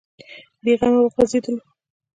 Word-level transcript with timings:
بې 0.63 0.73
غمه 0.79 0.99
وغځېدلو. 1.01 1.63